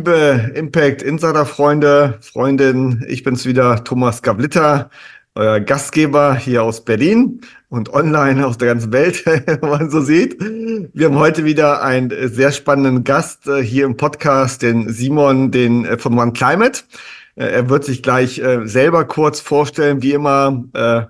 [0.00, 4.88] Liebe Impact Insider Freunde, Freundinnen, ich bin's wieder, Thomas Gavlitter,
[5.34, 10.40] euer Gastgeber hier aus Berlin und online aus der ganzen Welt, wenn man so sieht.
[10.40, 15.84] Wir haben heute wieder einen sehr spannenden Gast äh, hier im Podcast, den Simon, den
[15.84, 16.80] äh, von One Climate.
[17.34, 20.64] Äh, er wird sich gleich selber kurz vorstellen, wie immer,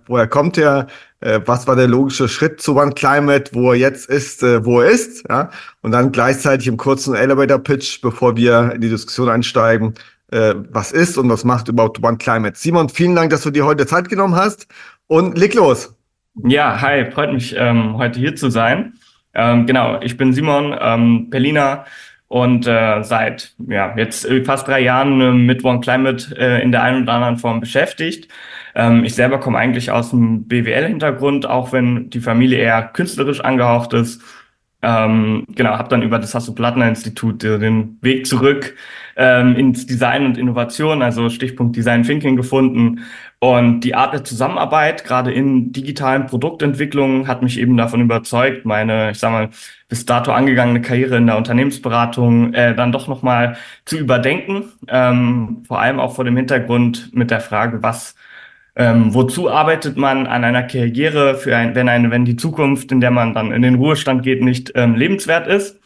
[0.09, 0.89] woher kommt er,
[1.21, 4.81] äh, was war der logische Schritt zu One Climate, wo er jetzt ist, äh, wo
[4.81, 5.51] er ist, ja,
[5.83, 9.95] und dann gleichzeitig im kurzen Elevator Pitch, bevor wir in die Diskussion einsteigen,
[10.33, 12.57] äh, was ist und was macht überhaupt One Climate.
[12.57, 14.67] Simon, vielen Dank, dass du dir heute Zeit genommen hast
[15.07, 15.95] und leg los.
[16.45, 18.95] Ja, hi, freut mich, ähm, heute hier zu sein.
[19.35, 21.85] Ähm, genau, ich bin Simon, ähm, Berliner
[22.31, 26.85] und äh, seit ja, jetzt fast drei Jahren äh, mit One Climate äh, in der
[26.85, 28.29] einen oder anderen Form beschäftigt.
[28.77, 33.95] Ähm, ich selber komme eigentlich aus dem BWL-Hintergrund, auch wenn die Familie eher künstlerisch angehaucht
[33.95, 34.23] ist.
[34.81, 38.77] Ähm, genau, habe dann über das Hasso-Plattner-Institut äh, den Weg zurück
[39.17, 43.01] ähm, ins Design und Innovation, also Stichpunkt Design Thinking gefunden.
[43.43, 49.13] Und die Art der Zusammenarbeit, gerade in digitalen Produktentwicklungen, hat mich eben davon überzeugt, meine,
[49.13, 49.49] ich sag mal,
[49.89, 54.65] bis dato angegangene Karriere in der Unternehmensberatung äh, dann doch nochmal zu überdenken.
[54.89, 58.15] Ähm, vor allem auch vor dem Hintergrund mit der Frage, was
[58.77, 63.01] ähm, wozu arbeitet man an einer Karriere, für ein, wenn, eine, wenn die Zukunft, in
[63.01, 65.80] der man dann in den Ruhestand geht, nicht ähm, lebenswert ist?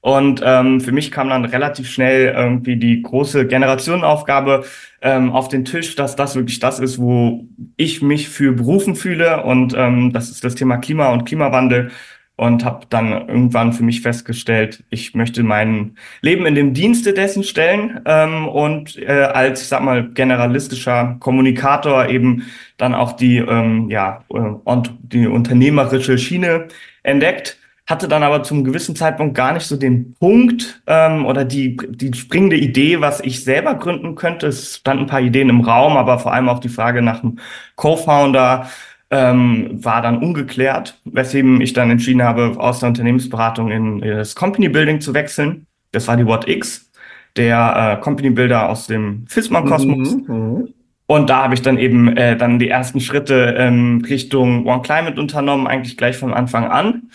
[0.00, 4.64] Und ähm, für mich kam dann relativ schnell irgendwie die große Generationenaufgabe
[5.02, 7.46] ähm, auf den Tisch, dass das wirklich das ist, wo
[7.76, 9.42] ich mich für berufen fühle.
[9.42, 11.90] Und ähm, das ist das Thema Klima und Klimawandel
[12.38, 17.42] und habe dann irgendwann für mich festgestellt, ich möchte mein Leben in dem Dienste dessen
[17.42, 22.46] stellen ähm, und äh, als, ich sag mal, generalistischer Kommunikator eben
[22.76, 26.68] dann auch die, ähm, ja, äh, und die unternehmerische Schiene
[27.02, 27.57] entdeckt
[27.88, 32.12] hatte dann aber zum gewissen Zeitpunkt gar nicht so den Punkt ähm, oder die, die
[32.12, 34.46] springende Idee, was ich selber gründen könnte.
[34.48, 37.38] Es standen ein paar Ideen im Raum, aber vor allem auch die Frage nach einem
[37.76, 38.68] Co-Founder,
[39.10, 44.68] ähm, war dann ungeklärt, weswegen ich dann entschieden habe, aus der Unternehmensberatung in das Company
[44.68, 45.66] Building zu wechseln.
[45.92, 46.90] Das war die WhatX,
[47.36, 50.14] der äh, Company Builder aus dem Fisman-Kosmos.
[50.14, 50.68] Mhm, mhm,
[51.06, 55.18] und da habe ich dann eben äh, dann die ersten Schritte ähm, Richtung One Climate
[55.18, 57.10] unternommen, eigentlich gleich von Anfang an.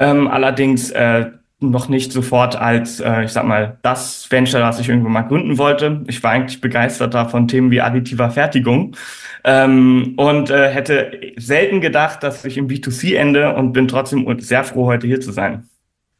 [0.00, 4.88] Ähm, allerdings äh, noch nicht sofort als, äh, ich sag mal, das Venture, das ich
[4.88, 6.02] irgendwann mal gründen wollte.
[6.06, 8.94] Ich war eigentlich begeistert davon Themen wie additiver Fertigung
[9.44, 14.62] ähm, und äh, hätte selten gedacht, dass ich im B2C ende und bin trotzdem sehr
[14.62, 15.68] froh, heute hier zu sein.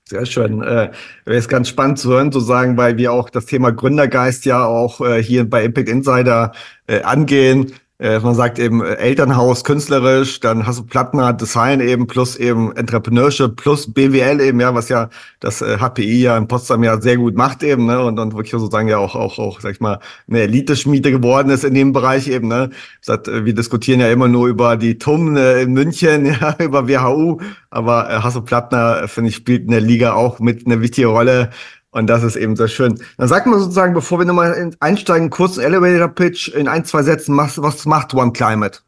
[0.08, 0.62] Sehr schön.
[0.62, 0.90] Äh,
[1.26, 4.64] Wäre es ganz spannend zu hören, zu sagen, weil wir auch das Thema Gründergeist ja
[4.64, 6.52] auch äh, hier bei Impact Insider
[6.86, 7.72] äh, angehen.
[8.00, 12.70] Äh, man sagt eben äh, Elternhaus künstlerisch, dann hast du Plattner Design eben plus eben
[12.76, 15.10] Entrepreneurship plus BWL eben, ja, was ja
[15.40, 18.52] das äh, HPI ja in Potsdam ja sehr gut macht eben, ne, und dann wirklich
[18.52, 19.98] sozusagen ja auch, auch, auch, sag ich mal,
[20.28, 22.70] eine Elite-Schmiede geworden ist in dem Bereich eben, ne.
[23.04, 26.86] Das, äh, wir diskutieren ja immer nur über die TUM äh, in München, ja, über
[26.86, 30.80] WHU, aber äh, Hasso Plattner, äh, finde ich, spielt in der Liga auch mit eine
[30.80, 31.50] wichtige Rolle.
[31.98, 33.00] Und das ist eben sehr schön.
[33.16, 37.36] Dann sag mal sozusagen, bevor wir nochmal einsteigen, kurz Elevator Pitch in ein, zwei Sätzen,
[37.36, 38.78] was, was macht One Climate?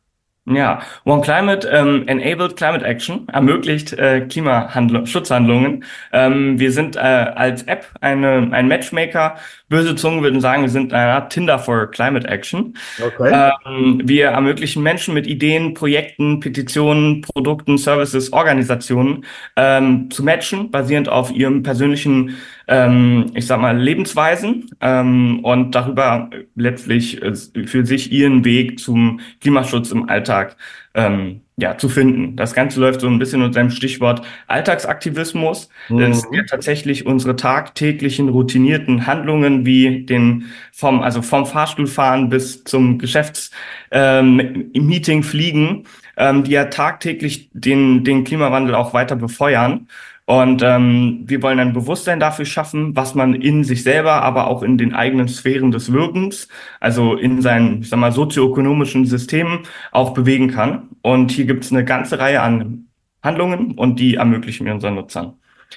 [0.47, 5.85] Ja, One Climate ähm, enabled Climate Action, ermöglicht äh, Klimaschutzhandlungen.
[6.13, 9.37] Ähm, wir sind äh, als App eine, ein Matchmaker.
[9.69, 12.75] Böse Zungen würden sagen, wir sind eine Art Tinder for Climate Action.
[13.05, 13.51] Okay.
[13.67, 19.25] Ähm, wir ermöglichen Menschen mit Ideen, Projekten, Petitionen, Produkten, Services, Organisationen
[19.57, 26.31] ähm, zu matchen, basierend auf ihrem persönlichen ähm, ich sag mal, Lebensweisen ähm, und darüber
[26.55, 27.35] letztlich äh,
[27.67, 30.57] für sich ihren Weg zum Klimaschutz im Alltag
[30.95, 32.37] ähm, ja, zu finden.
[32.37, 35.69] Das Ganze läuft so ein bisschen unter dem Stichwort Alltagsaktivismus.
[35.89, 35.99] Mhm.
[35.99, 42.65] Das sind ja tatsächlich unsere tagtäglichen routinierten Handlungen wie den vom, also vom Fahrstuhlfahren bis
[42.65, 45.85] zum Geschäftsmeeting ähm, fliegen,
[46.17, 49.87] ähm, die ja tagtäglich den, den Klimawandel auch weiter befeuern.
[50.31, 54.63] Und ähm, wir wollen ein Bewusstsein dafür schaffen, was man in sich selber, aber auch
[54.63, 56.47] in den eigenen Sphären des Wirkens,
[56.79, 60.91] also in seinen, ich sag mal, sozioökonomischen Systemen auch bewegen kann.
[61.03, 62.85] Und hier gibt es eine ganze Reihe an
[63.25, 65.33] Handlungen und die ermöglichen wir unseren Nutzern.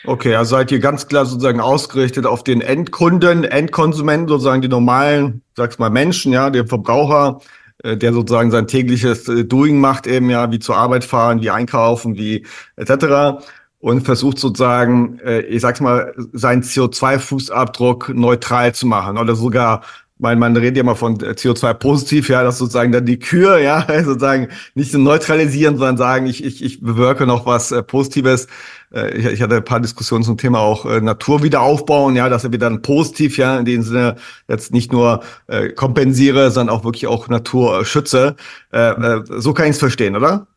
[0.05, 5.41] Okay, also seid ihr ganz klar sozusagen ausgerichtet auf den Endkunden, Endkonsumenten, sozusagen die normalen,
[5.55, 7.39] sag's mal, Menschen, ja, den Verbraucher,
[7.83, 11.49] äh, der sozusagen sein tägliches äh, Doing macht, eben ja, wie zur Arbeit fahren, wie
[11.49, 12.45] einkaufen, wie
[12.75, 13.41] etc
[13.83, 19.81] und versucht sozusagen, äh, ich sag's mal, seinen CO2-Fußabdruck neutral zu machen oder sogar
[20.19, 23.85] man, man redet ja mal von CO2 positiv, ja, dass sozusagen dann die Kür, ja,
[24.05, 28.47] sozusagen nicht so neutralisieren, sondern sagen, ich, ich, ich bewirke noch was äh, Positives.
[28.93, 32.45] Äh, ich, hatte ein paar Diskussionen zum Thema auch äh, Natur wieder aufbauen, ja, dass
[32.45, 34.15] er wieder dann positiv, ja, in dem Sinne
[34.47, 38.37] jetzt nicht nur äh, kompensiere, sondern auch wirklich auch Natur schütze.
[38.71, 40.47] Äh, äh, so kann ich es verstehen, oder?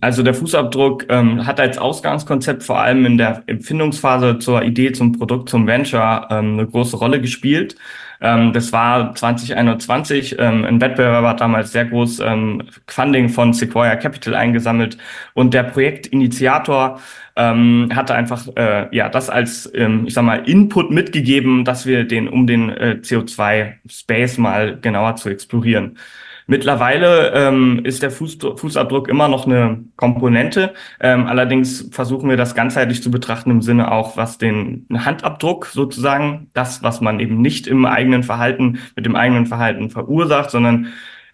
[0.00, 5.12] Also der Fußabdruck ähm, hat als Ausgangskonzept vor allem in der Empfindungsphase zur Idee, zum
[5.12, 7.76] Produkt, zum Venture ähm, eine große Rolle gespielt.
[8.22, 10.36] Ähm, das war 2021.
[10.38, 14.96] Ähm, ein Wettbewerber hat damals sehr groß ähm, Funding von Sequoia Capital eingesammelt
[15.34, 16.98] und der Projektinitiator
[17.36, 22.04] ähm, hatte einfach äh, ja das als ähm, ich sag mal Input mitgegeben, dass wir
[22.04, 25.98] den um den äh, CO2 Space mal genauer zu explorieren.
[26.48, 30.74] Mittlerweile ähm, ist der Fuß, Fußabdruck immer noch eine Komponente.
[31.00, 36.48] Ähm, allerdings versuchen wir das ganzheitlich zu betrachten im Sinne auch, was den Handabdruck sozusagen,
[36.54, 40.92] das, was man eben nicht im eigenen Verhalten, mit dem eigenen Verhalten verursacht, sondern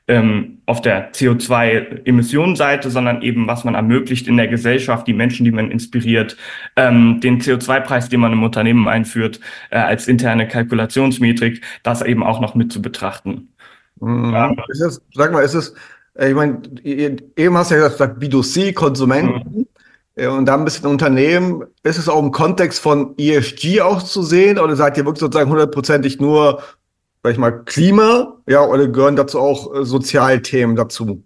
[0.09, 5.53] ähm, auf der CO2-Emissionsseite, sondern eben, was man ermöglicht in der Gesellschaft, die Menschen, die
[5.53, 6.37] man inspiriert,
[6.77, 12.41] ähm, den CO2-Preis, den man im Unternehmen einführt, äh, als interne Kalkulationsmetrik, das eben auch
[12.41, 13.49] noch mit zu betrachten.
[14.03, 14.33] Mhm.
[14.33, 14.55] Ja.
[14.69, 15.75] Ist es, sag mal, ist es,
[16.15, 19.67] äh, ich meine, eben hast du ja gesagt, B2C, Konsumenten mhm.
[20.15, 21.65] Äh, und dann ein bisschen Unternehmen.
[21.85, 25.49] Ist es auch im Kontext von ESG auch zu sehen oder seid ihr wirklich sozusagen
[25.49, 26.63] hundertprozentig nur,
[27.23, 31.25] sag ich mal, Klima, ja, oder gehören dazu auch äh, Sozialthemen dazu?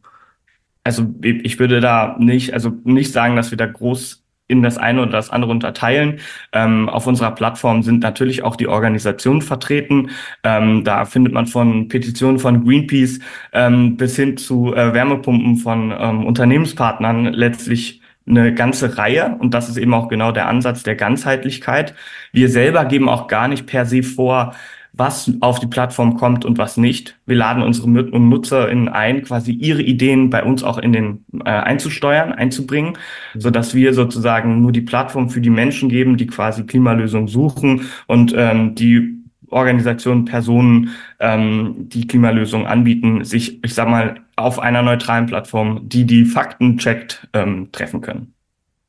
[0.84, 5.02] Also ich würde da nicht, also nicht sagen, dass wir da groß in das eine
[5.02, 6.20] oder das andere unterteilen.
[6.52, 10.10] Ähm, auf unserer Plattform sind natürlich auch die Organisationen vertreten.
[10.44, 13.20] Ähm, da findet man von Petitionen von Greenpeace
[13.52, 19.69] ähm, bis hin zu äh, Wärmepumpen von ähm, Unternehmenspartnern letztlich eine ganze Reihe und das
[19.69, 21.94] ist eben auch genau der Ansatz der Ganzheitlichkeit.
[22.32, 24.54] Wir selber geben auch gar nicht per se vor,
[24.96, 27.19] was auf die Plattform kommt und was nicht.
[27.26, 32.32] Wir laden unsere NutzerInnen ein, quasi ihre Ideen bei uns auch in den äh, einzusteuern,
[32.32, 32.96] einzubringen,
[33.34, 33.40] mhm.
[33.40, 37.82] so dass wir sozusagen nur die Plattform für die Menschen geben, die quasi Klimalösungen suchen
[38.06, 39.16] und ähm, die
[39.48, 40.90] Organisationen, Personen,
[41.20, 46.78] ähm, die Klimalösungen anbieten, sich, ich sag mal, auf einer neutralen Plattform, die die Fakten
[46.78, 48.35] checkt, ähm, treffen können.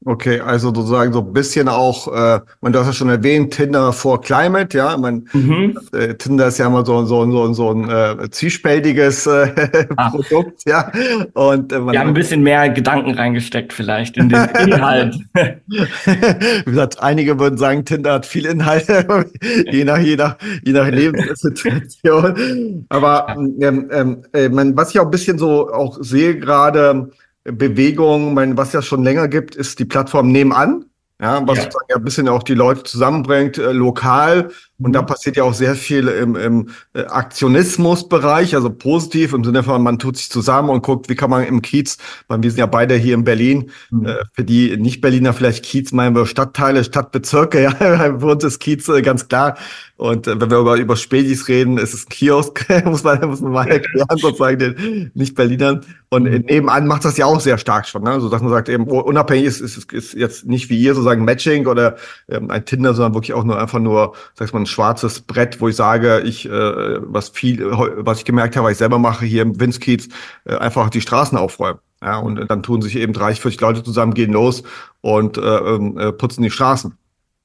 [0.07, 4.21] Okay, also sozusagen so ein bisschen auch, äh, man darf ja schon erwähnt, Tinder for
[4.21, 4.95] Climate, ja.
[4.95, 5.77] Man, mhm.
[5.91, 9.47] äh, Tinder ist ja immer so, so, so, so ein äh, zwiespältiges äh,
[10.09, 10.89] Produkt, ja.
[11.33, 15.17] Und äh, man Wir haben ein bisschen mehr Gedanken reingesteckt, vielleicht in den Inhalt.
[15.33, 18.87] Wie gesagt, einige würden sagen, Tinder hat viel Inhalt,
[19.69, 22.85] je nach, je nach, je nach Lebenssituation.
[22.87, 27.09] Aber ähm, ähm, äh, man, was ich auch ein bisschen so auch sehe gerade,
[27.51, 30.85] Bewegung, mein, was ja schon länger gibt, ist die Plattform Nebenan.
[31.21, 31.69] Ja, was ja.
[31.89, 34.51] ja ein bisschen auch die Leute zusammenbringt, äh, lokal.
[34.79, 34.93] Und mhm.
[34.93, 39.81] da passiert ja auch sehr viel im, im äh, Aktionismusbereich, also positiv im Sinne von,
[39.81, 41.97] man tut sich zusammen und guckt, wie kann man im Kiez,
[42.27, 44.05] weil wir sind ja beide hier in Berlin, mhm.
[44.05, 48.87] äh, für die Nicht-Berliner vielleicht Kiez meinen wir Stadtteile, Stadtbezirke, ja, für uns ist Kiez
[48.87, 49.57] äh, ganz klar.
[49.97, 53.41] Und äh, wenn wir über, über Spätis reden, ist es ein Kiosk, muss man, muss
[53.41, 55.81] man mal erklären, sozusagen den Nicht-Berlinern.
[56.09, 56.45] Und mhm.
[56.47, 58.21] nebenan macht das ja auch sehr stark schon, ne?
[58.21, 61.67] so dass man sagt eben, unabhängig ist, ist, ist jetzt nicht wie ihr sozusagen Matching
[61.67, 61.97] oder
[62.29, 65.67] ähm, ein Tinder, sondern wirklich auch nur einfach nur, sag ich mal, schwarzes Brett, wo
[65.67, 69.41] ich sage, ich, äh, was viel, was ich gemerkt habe, was ich selber mache hier
[69.41, 70.09] im Winskiez,
[70.45, 71.79] äh, einfach die Straßen aufräumen.
[72.01, 74.61] Ja, und dann tun sich eben 30, 40 Leute zusammen, gehen los
[75.01, 76.95] und äh, ähm, äh, putzen die Straßen.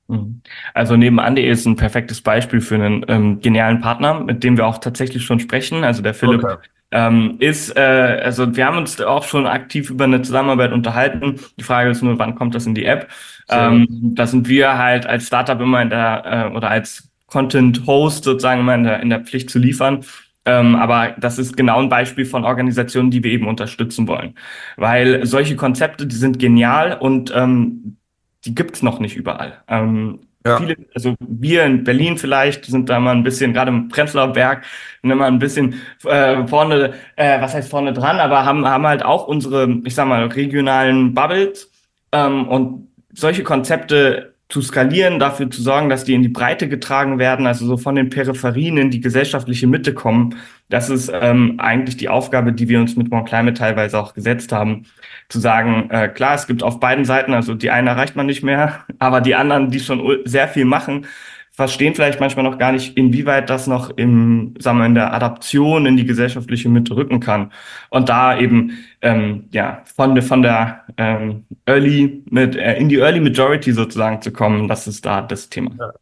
[0.09, 0.43] Mhm.
[0.75, 4.79] Also nebenan.de ist ein perfektes Beispiel für einen ähm, genialen Partner, mit dem wir auch
[4.79, 5.85] tatsächlich schon sprechen.
[5.85, 6.57] Also der Philipp okay.
[6.91, 11.41] ähm, ist, äh, also wir haben uns auch schon aktiv über eine Zusammenarbeit unterhalten.
[11.59, 13.09] Die Frage ist nur, wann kommt das in die App?
[13.49, 18.25] Ähm, da sind wir halt als Startup immer in der äh, oder als Content Host
[18.25, 20.05] sozusagen immer in der, in der Pflicht zu liefern.
[20.45, 24.35] Ähm, aber das ist genau ein Beispiel von Organisationen, die wir eben unterstützen wollen.
[24.77, 27.97] Weil solche Konzepte, die sind genial und ähm,
[28.45, 29.63] die gibt's noch nicht überall.
[29.69, 30.59] Ähm, ja.
[30.59, 34.65] Viele, also wir in Berlin vielleicht sind da mal ein bisschen, gerade im Prenzlauer Berg,
[35.01, 39.05] sind mal ein bisschen äh, vorne, äh, was heißt vorne dran, aber haben, haben halt
[39.05, 41.71] auch unsere, ich sag mal, regionalen Bubbles.
[42.11, 47.19] Ähm, und solche Konzepte zu skalieren, dafür zu sorgen, dass die in die Breite getragen
[47.19, 50.37] werden, also so von den Peripherien in die gesellschaftliche Mitte kommen.
[50.69, 54.53] Das ist ähm, eigentlich die Aufgabe, die wir uns mit More Climate teilweise auch gesetzt
[54.53, 54.85] haben,
[55.31, 58.43] zu sagen, äh, klar, es gibt auf beiden Seiten, also die eine erreicht man nicht
[58.43, 61.07] mehr, aber die anderen, die schon sehr viel machen,
[61.53, 65.87] verstehen vielleicht manchmal noch gar nicht, inwieweit das noch im, sagen wir, in der Adaption
[65.87, 67.53] in die gesellschaftliche Mitte rücken kann.
[67.91, 72.99] Und da eben ähm, ja von der von der ähm, Early mit äh, in die
[72.99, 75.71] Early Majority sozusagen zu kommen, das ist da das Thema.
[75.79, 75.93] Ja.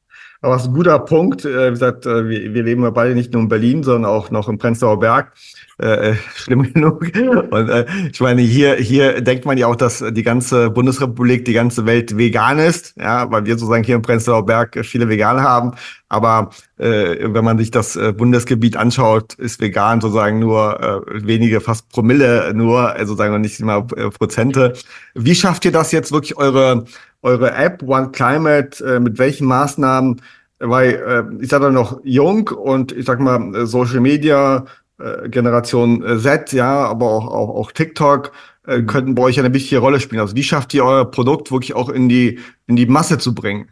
[0.42, 1.44] Aber es ist ein guter Punkt.
[1.44, 4.48] Äh, wie gesagt, äh, wir, leben ja beide nicht nur in Berlin, sondern auch noch
[4.48, 5.32] im Prenzlauer Berg.
[5.80, 7.02] Äh, äh schlimm genug.
[7.50, 11.52] Und äh, ich meine, hier, hier denkt man ja auch, dass die ganze Bundesrepublik, die
[11.52, 15.72] ganze Welt vegan ist, ja, weil wir sozusagen hier im Prenzlauer Berg viele Veganer haben.
[16.08, 21.60] Aber äh, wenn man sich das äh, Bundesgebiet anschaut, ist vegan sozusagen nur äh, wenige,
[21.60, 24.74] fast Promille nur, also sagen wir nicht mal äh, Prozente.
[25.14, 26.84] Wie schafft ihr das jetzt wirklich eure
[27.22, 28.84] eure App One Climate?
[28.84, 30.20] Äh, mit welchen Maßnahmen?
[30.58, 34.66] Weil äh, ich sage da noch jung und ich sag mal Social Media
[35.00, 38.32] äh, Generation Z, ja, aber auch, auch, auch TikTok
[38.66, 38.86] äh, mhm.
[38.86, 40.20] könnten bei euch eine wichtige Rolle spielen.
[40.20, 43.70] Also wie schafft ihr euer Produkt wirklich auch in die, in die Masse zu bringen?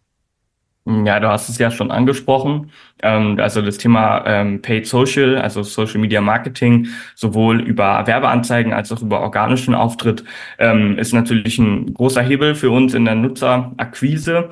[1.04, 2.70] Ja, du hast es ja schon angesprochen.
[3.02, 8.90] Ähm, also das Thema ähm, Paid Social, also Social Media Marketing, sowohl über Werbeanzeigen als
[8.90, 10.24] auch über organischen Auftritt,
[10.58, 14.50] ähm, ist natürlich ein großer Hebel für uns in der Nutzerakquise.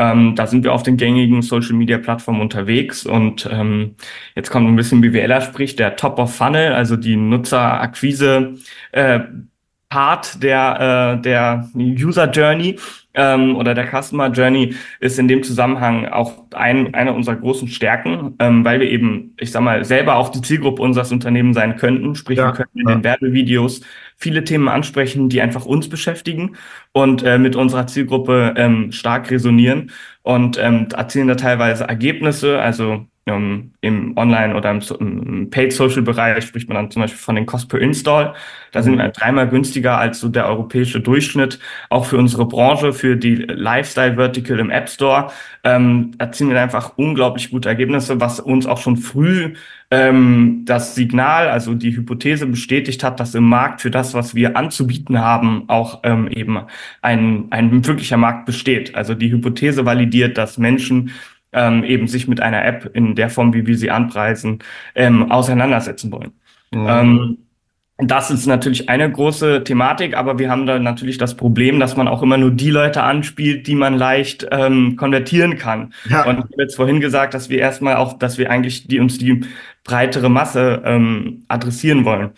[0.00, 3.96] Ähm, da sind wir auf den gängigen Social Media Plattformen unterwegs und ähm,
[4.34, 8.54] jetzt kommt ein bisschen BWLer spricht, der Top of Funnel, also die Nutzerakquise
[8.92, 9.20] äh,
[9.90, 12.78] Part der, äh, der User Journey
[13.14, 18.34] ähm, oder der Customer Journey ist in dem Zusammenhang auch ein, eine unserer großen Stärken,
[18.38, 22.14] ähm, weil wir eben, ich sag mal, selber auch die Zielgruppe unseres Unternehmens sein könnten.
[22.14, 22.94] Sprich, ja, wir können in ja.
[22.94, 23.80] den Werbevideos
[24.16, 26.56] viele Themen ansprechen, die einfach uns beschäftigen
[26.92, 29.90] und äh, mit unserer Zielgruppe ähm, stark resonieren
[30.22, 36.68] und ähm, erzielen da teilweise Ergebnisse, also ähm, im Online- oder im, im Paid-Social-Bereich spricht
[36.68, 38.34] man dann zum Beispiel von den Cost per Install.
[38.72, 41.58] Da sind wir dreimal günstiger als so der europäische Durchschnitt.
[41.88, 45.30] Auch für unsere Branche, für die Lifestyle-Vertical im App Store,
[45.64, 49.54] ähm, erzielen wir einfach unglaublich gute Ergebnisse, was uns auch schon früh
[49.90, 54.56] ähm, das Signal, also die Hypothese bestätigt hat, dass im Markt für das, was wir
[54.56, 56.60] anzubieten haben, auch ähm, eben
[57.02, 58.94] ein, ein wirklicher Markt besteht.
[58.94, 61.10] Also die Hypothese validiert, dass Menschen
[61.52, 64.60] ähm, eben sich mit einer App in der Form, wie wir sie anpreisen,
[64.94, 66.32] ähm, auseinandersetzen wollen.
[66.72, 66.86] Mhm.
[66.88, 67.38] Ähm,
[68.02, 72.08] das ist natürlich eine große Thematik, aber wir haben da natürlich das Problem, dass man
[72.08, 75.92] auch immer nur die Leute anspielt, die man leicht ähm, konvertieren kann.
[76.08, 76.24] Ja.
[76.24, 79.18] Und ich habe jetzt vorhin gesagt, dass wir erstmal auch, dass wir eigentlich die uns
[79.18, 79.44] die
[79.84, 82.30] breitere Masse ähm, adressieren wollen.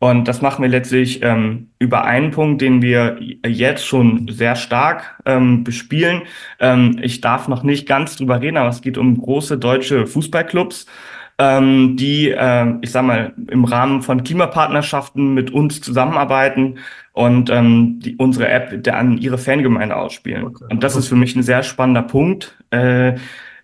[0.00, 5.20] Und das machen wir letztlich ähm, über einen Punkt, den wir jetzt schon sehr stark
[5.26, 6.22] ähm, bespielen.
[6.60, 10.86] Ähm, ich darf noch nicht ganz drüber reden, aber es geht um große deutsche Fußballclubs,
[11.38, 16.78] ähm, die, äh, ich sag mal, im Rahmen von Klimapartnerschaften mit uns zusammenarbeiten
[17.12, 20.44] und ähm, die, unsere App der an ihre Fangemeinde ausspielen.
[20.44, 20.66] Okay.
[20.70, 22.56] Und das ist für mich ein sehr spannender Punkt.
[22.70, 23.14] Äh,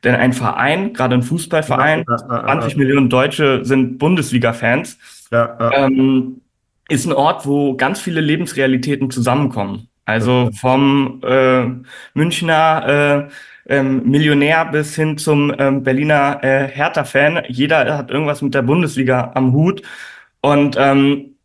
[0.04, 4.98] denn ein Verein, gerade ein Fußballverein, ja, ja, ja, 20 Millionen Deutsche sind Bundesliga-Fans.
[5.32, 6.40] Ähm,
[6.88, 9.88] ist ein Ort, wo ganz viele Lebensrealitäten zusammenkommen.
[10.04, 11.64] Also vom äh,
[12.12, 13.28] Münchner
[13.66, 17.44] äh, ähm, Millionär bis hin zum ähm, Berliner äh, Hertha-Fan.
[17.48, 19.82] Jeder hat irgendwas mit der Bundesliga am Hut.
[20.42, 21.36] Und ähm,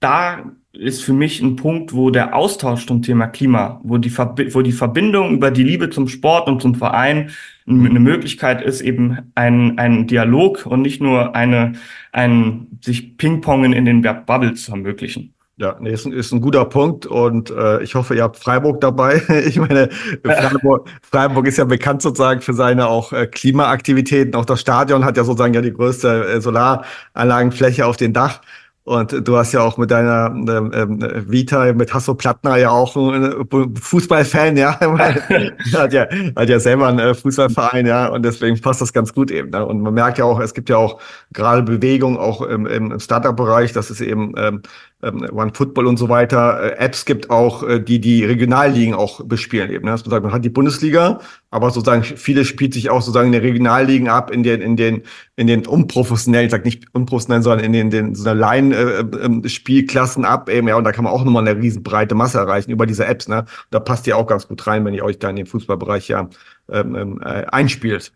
[0.00, 4.62] da ist für mich ein Punkt, wo der Austausch zum Thema Klima, wo die, wo
[4.62, 7.30] die Verbindung über die Liebe zum Sport und zum Verein
[7.66, 11.72] eine Möglichkeit ist, eben ein, ein Dialog und nicht nur eine,
[12.12, 15.34] ein sich Pingpongen in den Bubbles zu ermöglichen.
[15.58, 18.80] Ja, nee, ist, ein, ist ein guter Punkt und äh, ich hoffe, ihr habt Freiburg
[18.82, 19.22] dabei.
[19.46, 19.88] ich meine,
[20.22, 24.34] Freiburg, Freiburg ist ja bekannt sozusagen für seine auch äh, Klimaaktivitäten.
[24.34, 28.42] Auch das Stadion hat ja sozusagen ja die größte äh, Solaranlagenfläche auf dem Dach.
[28.86, 32.94] Und du hast ja auch mit deiner ähm, ähm Vita, mit Hasso Plattner ja auch
[32.96, 33.34] ein
[33.74, 34.78] Fußballfan, ja.
[35.74, 36.06] hat ja.
[36.36, 38.06] Hat ja selber einen äh, Fußballverein, ja.
[38.06, 39.50] Und deswegen passt das ganz gut eben.
[39.50, 39.66] Ne?
[39.66, 41.00] Und man merkt ja auch, es gibt ja auch
[41.32, 44.62] gerade Bewegung auch im, im Startup-Bereich, dass es eben ähm,
[45.02, 49.22] ähm, One Football und so weiter äh, Apps gibt auch, äh, die die Regionalligen auch
[49.24, 49.84] bespielen eben.
[49.84, 49.90] Ne?
[49.90, 54.08] Dass man hat die Bundesliga, aber sozusagen viele spielt sich auch sozusagen in den Regionalligen
[54.08, 55.02] ab, in den in den
[55.36, 60.26] in den unprofessionellen, ich sag nicht unprofessionellen, sondern in den, den so einer Laien-Spielklassen äh,
[60.26, 60.68] ab eben.
[60.68, 63.28] Ja, und da kann man auch nochmal eine riesen breite Masse erreichen über diese Apps.
[63.28, 63.44] Ne?
[63.70, 66.28] Da passt ihr auch ganz gut rein, wenn ihr euch da in den Fußballbereich ja
[66.70, 68.12] ähm, ähm äh, einspielt.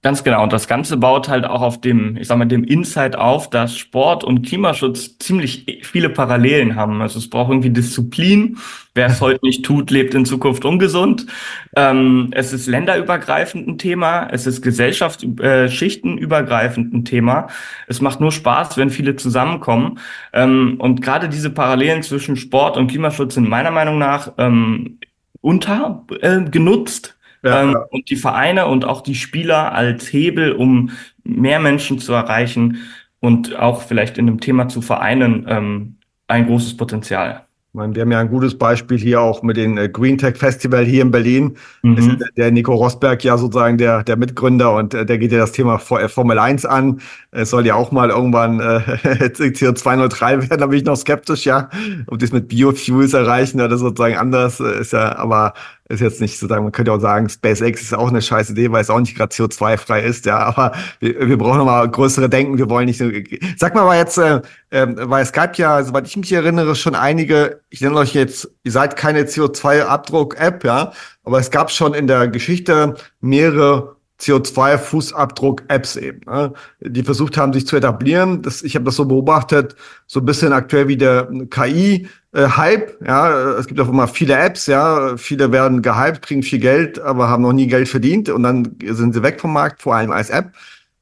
[0.00, 0.44] Ganz genau.
[0.44, 3.76] Und das Ganze baut halt auch auf dem, ich sag mal, dem Insight auf, dass
[3.76, 7.02] Sport und Klimaschutz ziemlich viele Parallelen haben.
[7.02, 8.58] Also es braucht irgendwie Disziplin.
[8.94, 11.26] Wer es heute nicht tut, lebt in Zukunft ungesund.
[11.74, 14.28] Ähm, es ist länderübergreifend ein Thema.
[14.30, 17.48] Es ist gesellschaftsschichtenübergreifend äh, ein Thema.
[17.88, 19.98] Es macht nur Spaß, wenn viele zusammenkommen.
[20.32, 25.00] Ähm, und gerade diese Parallelen zwischen Sport und Klimaschutz sind meiner Meinung nach ähm,
[25.40, 27.08] untergenutzt.
[27.08, 30.90] Äh, ja, ähm, und die Vereine und auch die Spieler als Hebel, um
[31.24, 32.78] mehr Menschen zu erreichen
[33.20, 37.44] und auch vielleicht in dem Thema zu vereinen, ähm, ein großes Potenzial.
[37.72, 40.84] meine, wir haben ja ein gutes Beispiel hier auch mit dem äh, Green Tech Festival
[40.84, 41.56] hier in Berlin.
[41.82, 42.22] Mhm.
[42.36, 45.76] Der Nico Rosberg ja sozusagen der, der Mitgründer und äh, der geht ja das Thema
[45.76, 47.00] äh, Formel 1 an.
[47.30, 48.62] Es soll ja auch mal irgendwann äh,
[49.28, 51.70] CO2-neutral werden, da bin ich noch skeptisch, ja.
[52.08, 55.54] Ob die es mit Biofuels erreichen oder sozusagen anders, ist ja, aber
[55.88, 58.82] ist jetzt nicht sozusagen, man könnte auch sagen, SpaceX ist auch eine scheiß Idee, weil
[58.82, 62.68] es auch nicht gerade CO2-frei ist, ja, aber wir, wir brauchen nochmal größere Denken, wir
[62.68, 63.10] wollen nicht so,
[63.56, 64.40] sag mal, weil jetzt, äh,
[64.70, 68.72] weil es gab ja, soweit ich mich erinnere, schon einige, ich nenne euch jetzt, ihr
[68.72, 70.92] seid keine CO2-Abdruck-App, ja,
[71.24, 77.66] aber es gab schon in der Geschichte mehrere CO2-Fußabdruck-Apps eben, ne, die versucht haben, sich
[77.66, 78.42] zu etablieren.
[78.42, 83.06] Das, ich habe das so beobachtet, so ein bisschen aktuell wie der KI-Hype.
[83.06, 87.28] Ja, es gibt auch immer viele Apps, ja, viele werden gehypt, kriegen viel Geld, aber
[87.28, 90.30] haben noch nie Geld verdient und dann sind sie weg vom Markt, vor allem als
[90.30, 90.52] App.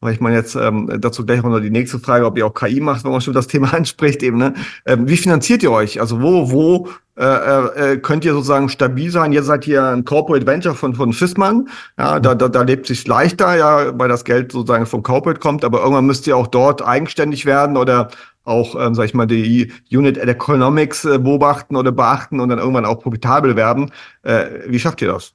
[0.06, 2.54] Weil ich meine jetzt ähm, dazu gleich auch noch die nächste Frage, ob ihr auch
[2.54, 4.38] KI macht, wenn man schon das Thema anspricht eben.
[4.38, 4.54] Ne?
[4.86, 6.00] Ähm, wie finanziert ihr euch?
[6.00, 9.32] Also wo wo äh, äh, äh, könnt ihr sozusagen stabil sein?
[9.32, 11.68] Ihr seid hier ein Corporate Venture von von Fissmann.
[11.98, 15.64] Ja, da, da, da lebt sich leichter, ja, weil das Geld sozusagen vom Corporate kommt.
[15.64, 18.10] Aber irgendwann müsst ihr auch dort eigenständig werden oder
[18.44, 22.86] auch, ähm, sag ich mal, die Unit Economics äh, beobachten oder beachten und dann irgendwann
[22.86, 23.90] auch profitabel werden.
[24.22, 25.34] Äh, wie schafft ihr das?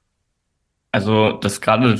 [0.93, 1.95] Also das gerade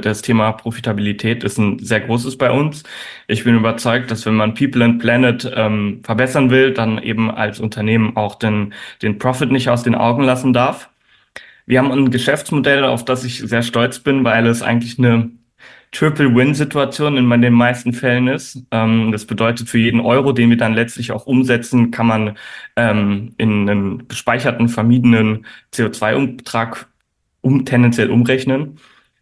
[0.00, 2.84] das Thema Profitabilität ist ein sehr großes bei uns.
[3.26, 7.58] Ich bin überzeugt, dass wenn man People and Planet ähm, verbessern will, dann eben als
[7.58, 8.72] Unternehmen auch den,
[9.02, 10.90] den Profit nicht aus den Augen lassen darf.
[11.66, 15.30] Wir haben ein Geschäftsmodell, auf das ich sehr stolz bin, weil es eigentlich eine
[15.92, 18.62] Triple-Win-Situation in den meisten Fällen ist.
[18.70, 22.38] Ähm, das bedeutet, für jeden Euro, den wir dann letztlich auch umsetzen, kann man
[22.76, 26.86] ähm, in einen gespeicherten, vermiedenen CO2-Umtrag
[27.46, 28.78] um, tendenziell umrechnen.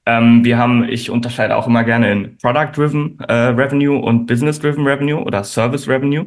[0.07, 5.23] Ähm, wir haben, ich unterscheide auch immer gerne in Product-Driven äh, Revenue und Business-Driven Revenue
[5.23, 6.27] oder Service Revenue.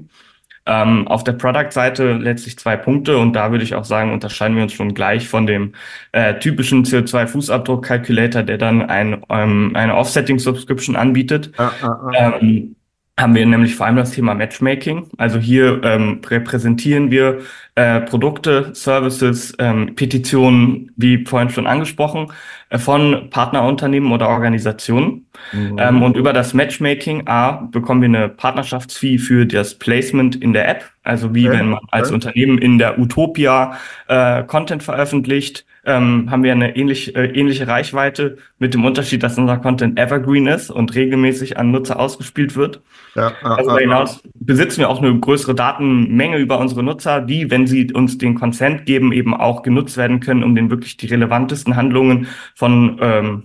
[0.65, 4.63] Ähm, auf der Product-Seite letztlich zwei Punkte und da würde ich auch sagen, unterscheiden wir
[4.63, 5.73] uns schon gleich von dem
[6.11, 11.51] äh, typischen CO2-Fußabdruck-Calculator, der dann ein, ähm, eine Offsetting-Subscription anbietet.
[11.57, 12.11] Ah, ah, ah.
[12.41, 12.75] Ähm,
[13.19, 15.07] haben wir nämlich vor allem das Thema Matchmaking.
[15.17, 17.39] Also hier ähm, repräsentieren wir
[17.73, 22.31] äh, Produkte, Services, ähm, Petitionen, wie vorhin schon angesprochen,
[22.69, 25.25] äh, von Partnerunternehmen oder Organisationen.
[25.51, 25.77] Mhm.
[25.79, 30.69] Ähm, und über das Matchmaking A bekommen wir eine Partnerschaftsfee für das Placement in der
[30.69, 30.85] App.
[31.03, 31.57] Also wie okay.
[31.57, 32.15] wenn man als okay.
[32.15, 38.37] Unternehmen in der Utopia äh, Content veröffentlicht, ähm, haben wir eine ähnlich, äh, ähnliche Reichweite
[38.59, 42.81] mit dem Unterschied, dass unser Content evergreen ist und regelmäßig an Nutzer ausgespielt wird.
[43.15, 47.67] Ja, also darüber hinaus besitzen wir auch eine größere Datenmenge über unsere Nutzer, die, wenn
[47.67, 51.77] sie uns den Consent geben, eben auch genutzt werden können, um den wirklich die relevantesten
[51.77, 53.43] Handlungen von ähm,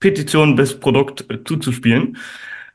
[0.00, 2.16] Petition bis Produkt äh, zuzuspielen.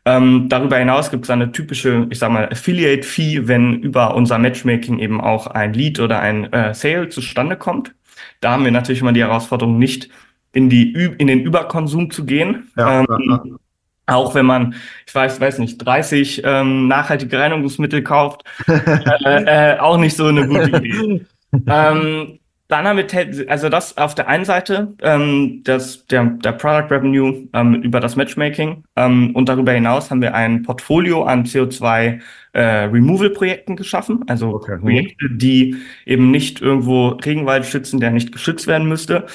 [0.07, 4.99] Ähm, darüber hinaus gibt es eine typische, ich sag mal, Affiliate-Fee, wenn über unser Matchmaking
[4.99, 7.94] eben auch ein Lead oder ein äh, Sale zustande kommt.
[8.41, 10.09] Da haben wir natürlich immer die Herausforderung, nicht
[10.53, 12.71] in, die, in den Überkonsum zu gehen.
[12.77, 13.55] Ja, ähm, ja, ja.
[14.07, 14.75] Auch wenn man,
[15.07, 20.47] ich weiß, weiß nicht, 30 ähm, nachhaltige Reinigungsmittel kauft, äh, äh, auch nicht so eine
[20.47, 21.25] gute Idee.
[21.67, 26.89] ähm, dann haben wir, also das auf der einen Seite, ähm, das, der, der Product
[26.89, 32.19] Revenue ähm, über das Matchmaking ähm, und darüber hinaus haben wir ein Portfolio an CO2
[32.53, 34.77] äh, Removal Projekten geschaffen, also okay.
[34.79, 35.75] Projekte, die
[36.07, 39.27] eben nicht irgendwo Regenwald schützen, der nicht geschützt werden müsste,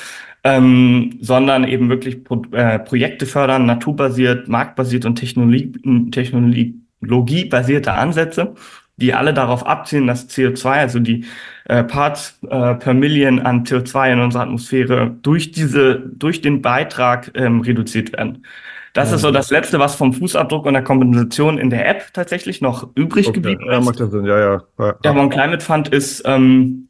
[0.43, 5.73] ähm, sondern eben wirklich Pro äh, Projekte fördern, naturbasiert, marktbasiert und Technologie,
[6.11, 8.55] technologiebasierte Ansätze
[9.01, 11.25] die alle darauf abzielen, dass CO2, also die
[11.65, 17.31] äh, Parts äh, per Million an CO2 in unserer Atmosphäre durch diese, durch den Beitrag
[17.35, 18.45] ähm, reduziert werden.
[18.93, 19.17] Das ja.
[19.17, 22.89] ist so das Letzte, was vom Fußabdruck und der Kompensation in der App tatsächlich noch
[22.97, 23.37] übrig okay.
[23.37, 23.73] geblieben ist.
[23.73, 24.25] Ja, macht das Sinn.
[24.25, 24.63] Ja, ja.
[24.79, 24.93] ja.
[25.05, 26.89] Der One Climate Fund ist, ähm,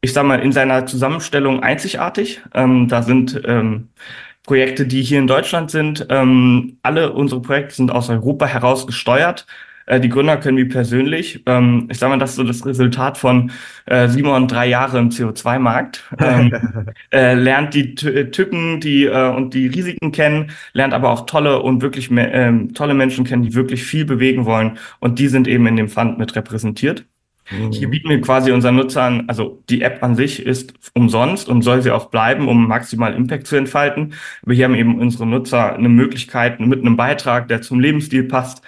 [0.00, 2.40] ich sag mal, in seiner Zusammenstellung einzigartig.
[2.52, 3.90] Ähm, da sind ähm,
[4.42, 6.06] Projekte, die hier in Deutschland sind.
[6.10, 9.46] Ähm, alle unsere Projekte sind aus Europa heraus gesteuert.
[9.88, 11.42] Äh, die Gründer können wir persönlich.
[11.46, 13.50] Ähm, ich sage mal, das ist so das Resultat von
[13.86, 16.04] äh, Simon drei Jahre im CO2-Markt.
[16.18, 16.52] Ähm,
[17.10, 21.60] äh, lernt die äh, Tücken die, äh, und die Risiken kennen, lernt aber auch tolle
[21.62, 24.78] und wirklich äh, tolle Menschen kennen, die wirklich viel bewegen wollen.
[25.00, 27.04] Und die sind eben in dem Fund mit repräsentiert.
[27.50, 27.72] Mhm.
[27.72, 31.80] Hier bieten wir quasi unseren Nutzern, also die App an sich ist umsonst und soll
[31.80, 34.12] sie auch bleiben, um maximal Impact zu entfalten.
[34.42, 38.62] Aber hier haben eben unsere Nutzer eine Möglichkeit mit einem Beitrag, der zum Lebensstil passt,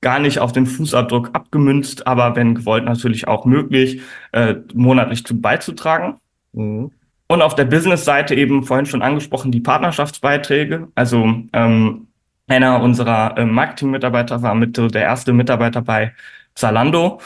[0.00, 4.00] gar nicht auf den Fußabdruck abgemünzt, aber wenn gewollt natürlich auch möglich,
[4.32, 6.16] äh, monatlich zu beizutragen.
[6.52, 6.92] Mhm.
[7.28, 10.88] Und auf der Business-Seite eben vorhin schon angesprochen die Partnerschaftsbeiträge.
[10.94, 12.06] Also ähm,
[12.46, 16.12] einer unserer äh, Marketing-Mitarbeiter war mit der erste Mitarbeiter bei
[16.54, 17.20] Zalando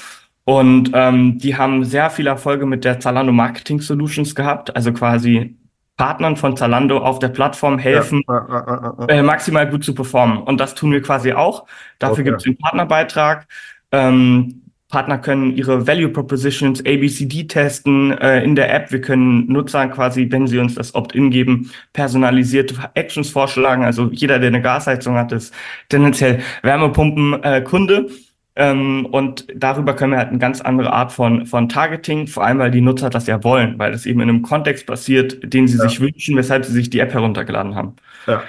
[0.44, 5.56] Und ähm, die haben sehr viele Erfolge mit der Zalando Marketing Solutions gehabt, also quasi
[5.96, 10.38] Partnern von Zalando auf der Plattform helfen, ja, äh, maximal gut zu performen.
[10.38, 11.66] Und das tun wir quasi auch.
[11.98, 12.24] Dafür okay.
[12.24, 13.46] gibt es den Partnerbeitrag.
[13.92, 18.90] Ähm, Partner können ihre Value Propositions ABCD testen äh, in der App.
[18.90, 23.84] Wir können Nutzern quasi, wenn sie uns das Opt-in geben, personalisierte Actions vorschlagen.
[23.84, 25.54] Also jeder, der eine Gasheizung hat, ist
[25.88, 27.96] tendenziell Wärmepumpen-Kunde.
[27.96, 32.44] Äh, ähm, und darüber können wir halt eine ganz andere Art von, von Targeting, vor
[32.44, 35.68] allem weil die Nutzer das ja wollen, weil das eben in einem Kontext passiert, den
[35.68, 35.88] sie ja.
[35.88, 37.96] sich wünschen, weshalb sie sich die App heruntergeladen haben.
[38.26, 38.42] Ja.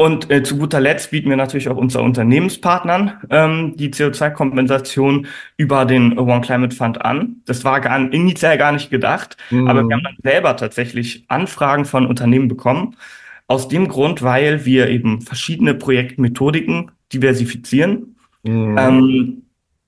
[0.00, 5.84] Und äh, zu guter Letzt bieten wir natürlich auch unseren Unternehmenspartnern ähm, die CO2-Kompensation über
[5.84, 7.42] den One Climate Fund an.
[7.46, 9.66] Das war gar, initial gar nicht gedacht, mhm.
[9.66, 12.96] aber wir haben dann selber tatsächlich Anfragen von Unternehmen bekommen.
[13.48, 18.76] Aus dem Grund, weil wir eben verschiedene Projektmethodiken diversifizieren Mhm.
[18.78, 19.42] Ähm,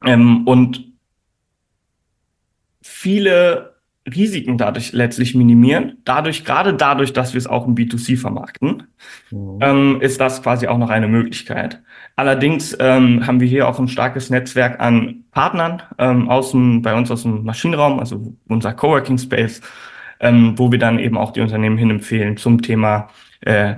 [0.05, 0.91] ähm, und
[2.83, 3.71] viele
[4.07, 5.99] Risiken dadurch letztlich minimieren.
[6.05, 8.85] Dadurch, gerade dadurch, dass wir es auch im B2C vermarkten,
[9.31, 9.59] mhm.
[9.61, 11.83] ähm, ist das quasi auch noch eine Möglichkeit.
[12.17, 17.11] Allerdings ähm, haben wir hier auch ein starkes Netzwerk an Partnern ähm, außen bei uns
[17.11, 19.61] aus dem Maschinenraum, also unser Coworking Space,
[20.19, 23.09] ähm, wo wir dann eben auch die Unternehmen hin empfehlen zum Thema
[23.43, 23.77] äh,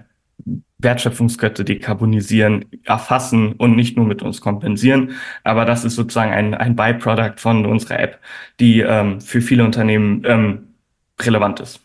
[0.82, 5.12] Wertschöpfungskette dekarbonisieren, erfassen und nicht nur mit uns kompensieren.
[5.44, 8.18] Aber das ist sozusagen ein, ein Byproduct von unserer App,
[8.60, 10.74] die ähm, für viele Unternehmen ähm,
[11.20, 11.80] relevant ist.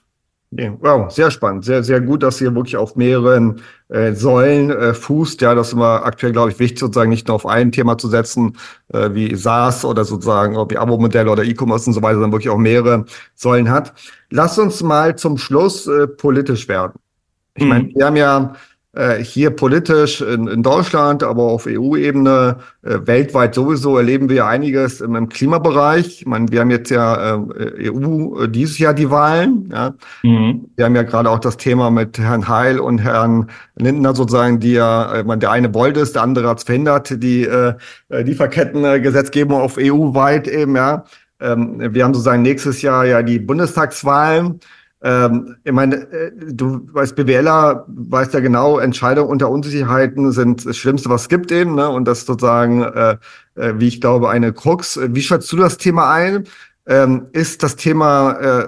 [0.52, 1.66] Wow, sehr spannend.
[1.66, 5.42] Sehr, sehr gut, dass ihr wirklich auf mehreren äh, Säulen äh, fußt.
[5.42, 8.08] Ja, das ist immer aktuell, glaube ich, wichtig, sozusagen nicht nur auf ein Thema zu
[8.08, 8.56] setzen,
[8.94, 12.58] äh, wie SaaS oder sozusagen wie Abo-Modelle oder E-Commerce und so weiter, sondern wirklich auch
[12.58, 13.04] mehrere
[13.36, 13.94] Säulen hat.
[14.30, 16.94] Lass uns mal zum Schluss äh, politisch werden.
[17.56, 17.70] Ich mhm.
[17.70, 18.54] meine, wir haben ja
[19.22, 25.16] hier politisch in, in, Deutschland, aber auf EU-Ebene, äh, weltweit sowieso erleben wir einiges im,
[25.16, 26.22] im, Klimabereich.
[26.22, 29.70] Ich meine, wir haben jetzt ja äh, EU äh, dieses Jahr die Wahlen.
[29.72, 29.94] Ja.
[30.24, 30.70] Mhm.
[30.76, 34.74] Wir haben ja gerade auch das Thema mit Herrn Heil und Herrn Lindner sozusagen, die
[34.74, 37.74] ja, äh, man, der eine wollte es, der andere hat es verhindert, die äh,
[38.10, 41.04] Lieferkettengesetzgebung auf EU-weit eben, ja.
[41.40, 44.60] Ähm, wir haben sozusagen nächstes Jahr ja die Bundestagswahlen.
[45.02, 50.78] Ähm, ich meine, äh, du weißt, BWLer weißt ja genau, Entscheidungen unter Unsicherheiten sind das
[50.78, 51.88] Schlimmste, was es gibt eben, ne?
[51.90, 53.18] Und das sozusagen, äh,
[53.56, 55.00] äh, wie ich glaube, eine Krux.
[55.02, 56.46] Wie schätzt du das Thema ein?
[56.88, 58.68] Ähm, ist das Thema äh,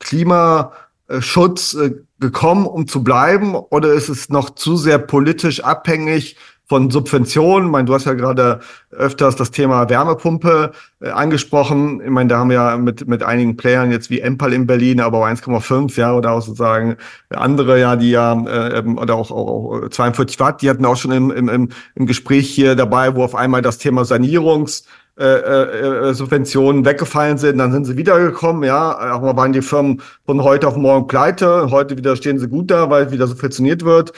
[0.00, 6.90] Klimaschutz äh, gekommen, um zu bleiben, oder ist es noch zu sehr politisch abhängig von
[6.90, 7.68] Subventionen.
[7.68, 12.00] Ich meine, du hast ja gerade öfters das Thema Wärmepumpe äh, angesprochen.
[12.02, 15.00] Ich meine, da haben wir ja mit, mit einigen Playern jetzt wie Empal in Berlin,
[15.00, 16.96] aber auch 1,5, ja, oder auch sozusagen
[17.30, 21.12] andere, ja, die ja, äh, oder auch, auch, auch 42 Watt, die hatten auch schon
[21.12, 24.84] im, im, im Gespräch hier dabei, wo auf einmal das Thema Sanierungs
[25.16, 29.62] äh, äh, äh, Subventionen weggefallen sind, dann sind sie wiedergekommen, ja, auch mal waren die
[29.62, 33.84] Firmen von heute auf morgen pleite, heute wieder stehen sie gut da, weil wieder subventioniert
[33.84, 34.12] wird.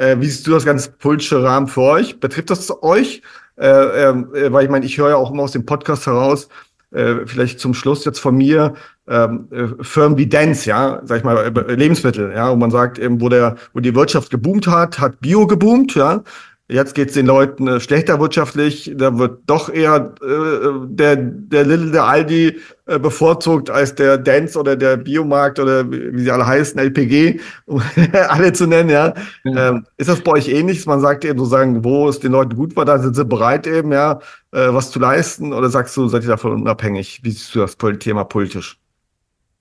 [0.00, 2.18] Äh, wie siehst du das ganze politische Rahmen für euch?
[2.18, 3.20] Betrifft das euch?
[3.58, 6.48] Äh, ähm, äh, weil ich meine, ich höre ja auch immer aus dem Podcast heraus,
[6.90, 8.74] äh, vielleicht zum Schluss jetzt von mir,
[9.06, 12.98] ähm, äh, Firmen wie Dance, ja, sag ich mal, äh, Lebensmittel, ja, wo man sagt,
[12.98, 16.22] eben, wo der, wo die Wirtschaft geboomt hat, hat Bio geboomt, ja,
[16.70, 18.92] Jetzt geht es den Leuten äh, schlechter wirtschaftlich.
[18.94, 24.56] Da wird doch eher äh, der, der Lidl, der Aldi äh, bevorzugt als der Dance
[24.56, 27.82] oder der Biomarkt oder wie sie alle heißen, LPG, um
[28.28, 28.88] alle zu nennen.
[28.88, 29.14] Ja.
[29.44, 29.70] ja.
[29.70, 30.86] Ähm, ist das bei euch ähnlich?
[30.86, 33.90] Man sagt eben sozusagen, wo es den Leuten gut war, da sind sie bereit eben,
[33.90, 34.20] ja,
[34.52, 35.52] äh, was zu leisten?
[35.52, 37.20] Oder sagst du, seid ihr davon unabhängig?
[37.24, 38.79] Wie siehst du das Thema politisch?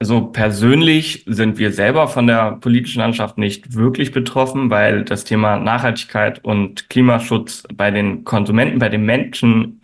[0.02, 5.58] Also persönlich sind wir selber von der politischen Landschaft nicht wirklich betroffen, weil das Thema
[5.58, 9.82] Nachhaltigkeit und Klimaschutz bei den Konsumenten, bei den Menschen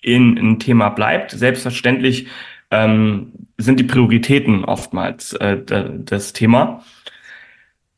[0.00, 1.32] in ein Thema bleibt.
[1.32, 2.28] Selbstverständlich
[2.70, 5.58] ähm, sind die Prioritäten oftmals äh,
[6.04, 6.84] das Thema.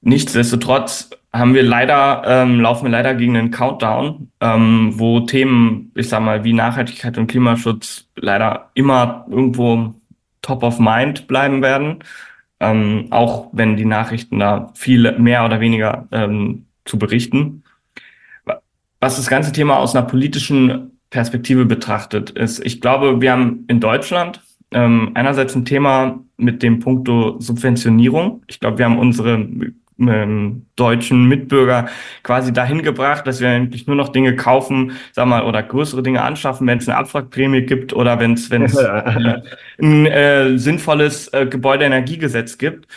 [0.00, 6.08] Nichtsdestotrotz haben wir leider, ähm, laufen wir leider gegen einen Countdown, ähm, wo Themen, ich
[6.08, 9.94] sag mal, wie Nachhaltigkeit und Klimaschutz leider immer irgendwo
[10.44, 11.98] top of mind bleiben werden,
[12.60, 17.64] ähm, auch wenn die Nachrichten da viel mehr oder weniger ähm, zu berichten.
[19.00, 23.80] Was das ganze Thema aus einer politischen Perspektive betrachtet, ist, ich glaube, wir haben in
[23.80, 28.42] Deutschland ähm, einerseits ein Thema mit dem Punkto Subventionierung.
[28.46, 29.46] Ich glaube, wir haben unsere
[29.98, 31.88] ähm, deutschen Mitbürger
[32.22, 36.22] quasi dahin gebracht, dass wir eigentlich nur noch Dinge kaufen, sag mal, oder größere Dinge
[36.22, 39.40] anschaffen, wenn es eine Abwrackprämie gibt oder wenn es wenn es äh,
[39.80, 42.88] ein äh, sinnvolles äh, Gebäudeenergiegesetz gibt.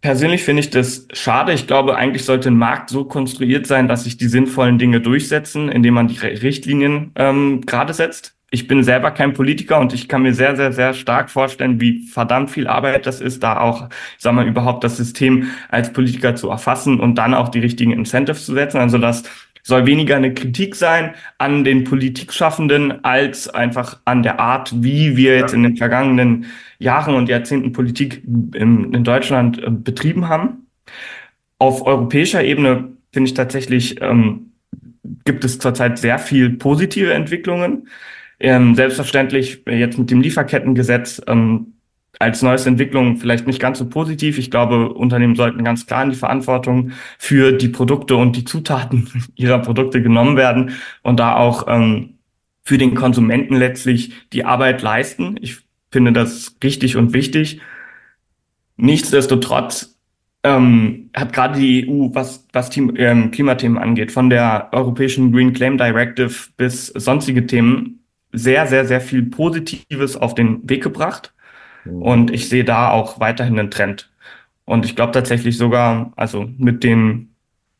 [0.00, 1.54] Persönlich finde ich das schade.
[1.54, 5.70] Ich glaube, eigentlich sollte ein Markt so konstruiert sein, dass sich die sinnvollen Dinge durchsetzen,
[5.70, 8.36] indem man die Richtlinien ähm, gerade setzt.
[8.54, 12.06] Ich bin selber kein Politiker und ich kann mir sehr, sehr, sehr stark vorstellen, wie
[12.06, 16.36] verdammt viel Arbeit das ist, da auch, ich sag mal, überhaupt das System als Politiker
[16.36, 18.78] zu erfassen und dann auch die richtigen Incentives zu setzen.
[18.78, 19.24] Also das
[19.64, 25.36] soll weniger eine Kritik sein an den Politikschaffenden als einfach an der Art, wie wir
[25.36, 26.46] jetzt in den vergangenen
[26.78, 28.22] Jahren und Jahrzehnten Politik
[28.54, 30.68] in, Deutschland äh, betrieben haben.
[31.58, 34.52] Auf europäischer Ebene finde ich tatsächlich, ähm,
[35.24, 37.88] gibt es zurzeit sehr viel positive Entwicklungen.
[38.44, 41.78] Ähm, selbstverständlich äh, jetzt mit dem Lieferkettengesetz ähm,
[42.18, 44.36] als neueste Entwicklung vielleicht nicht ganz so positiv.
[44.36, 49.08] Ich glaube, Unternehmen sollten ganz klar in die Verantwortung für die Produkte und die Zutaten
[49.34, 52.18] ihrer Produkte genommen werden und da auch ähm,
[52.66, 55.38] für den Konsumenten letztlich die Arbeit leisten.
[55.40, 57.62] Ich finde das richtig und wichtig.
[58.76, 59.98] Nichtsdestotrotz
[60.42, 65.54] ähm, hat gerade die EU, was, was Team, ähm, Klimathemen angeht, von der europäischen Green
[65.54, 68.03] Claim Directive bis sonstige Themen,
[68.34, 71.32] sehr, sehr, sehr viel Positives auf den Weg gebracht.
[71.84, 72.02] Mhm.
[72.02, 74.10] Und ich sehe da auch weiterhin einen Trend.
[74.64, 77.34] Und ich glaube tatsächlich sogar, also mit den,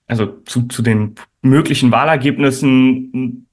[0.07, 3.47] also zu, zu den möglichen Wahlergebnissen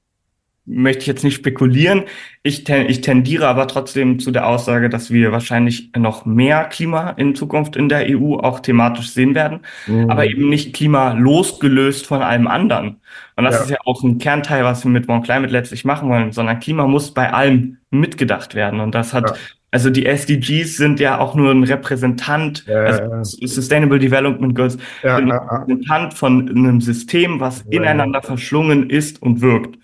[0.65, 2.03] möchte ich jetzt nicht spekulieren.
[2.43, 7.11] Ich, ten, ich tendiere aber trotzdem zu der Aussage, dass wir wahrscheinlich noch mehr Klima
[7.11, 10.09] in Zukunft in der EU auch thematisch sehen werden, mhm.
[10.09, 13.01] aber eben nicht Klima losgelöst von allem anderen.
[13.35, 13.61] Und das ja.
[13.61, 16.85] ist ja auch ein Kernteil, was wir mit One Climate letztlich machen wollen, sondern Klima
[16.85, 18.79] muss bei allem mitgedacht werden.
[18.79, 19.35] Und das hat, ja.
[19.71, 25.31] also die SDGs sind ja auch nur ein Repräsentant, ja, also Sustainable Development Goals, ein
[25.31, 29.77] Repräsentant von einem System, was ineinander verschlungen ist und wirkt.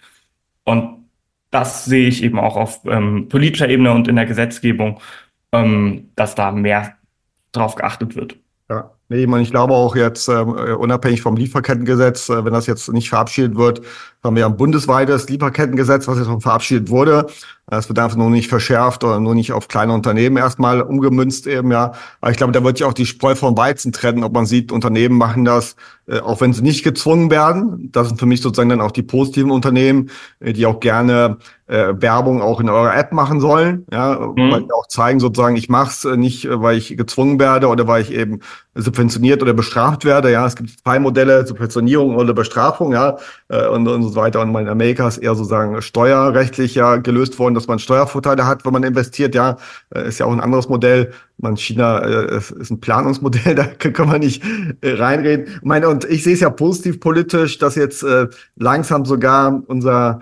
[0.67, 1.05] Und
[1.49, 4.99] das sehe ich eben auch auf ähm, politischer Ebene und in der Gesetzgebung,
[5.53, 6.95] ähm, dass da mehr
[7.53, 8.35] drauf geachtet wird.
[8.69, 12.67] Ja, nee, ich, meine, ich glaube auch jetzt, ähm, unabhängig vom Lieferkettengesetz, äh, wenn das
[12.67, 13.81] jetzt nicht verabschiedet wird,
[14.27, 17.27] haben wir ein bundesweites Lieferkettengesetz, was jetzt schon verabschiedet wurde.
[17.69, 21.69] Es wird einfach nur nicht verschärft oder nur nicht auf kleine Unternehmen erstmal umgemünzt eben,
[21.71, 21.91] ja.
[22.21, 24.71] Aber ich glaube, da wird ja auch die Spreu vom Weizen trennen, ob man sieht,
[24.71, 25.75] Unternehmen machen das,
[26.07, 27.89] äh, auch wenn sie nicht gezwungen werden.
[27.91, 30.09] Das sind für mich sozusagen dann auch die positiven Unternehmen,
[30.39, 34.49] äh, die auch gerne äh, Werbung auch in eurer App machen sollen, ja, mhm.
[34.49, 37.85] weil die auch zeigen sozusagen, ich mache es äh, nicht, weil ich gezwungen werde oder
[37.85, 38.39] weil ich eben
[38.75, 40.47] subventioniert oder bestraft werde, ja.
[40.47, 43.17] Es gibt zwei Modelle, Subventionierung oder Bestrafung, ja,
[43.49, 44.41] und, und so weiter.
[44.41, 48.73] Und in Amerika ist eher sozusagen steuerrechtlich ja gelöst worden, dass man Steuervorteile hat, wenn
[48.73, 49.33] man investiert.
[49.33, 49.55] Ja,
[49.95, 51.13] äh, ist ja auch ein anderes Modell.
[51.37, 54.43] Man China äh, ist ein Planungsmodell, da kann man nicht
[54.81, 55.45] äh, reinreden.
[55.47, 58.05] Ich meine, und ich sehe es ja positiv politisch, dass jetzt
[58.57, 60.19] langsam sogar unser